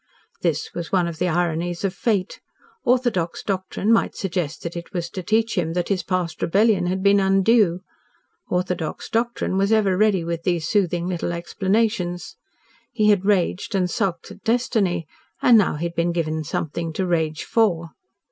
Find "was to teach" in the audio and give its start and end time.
4.93-5.55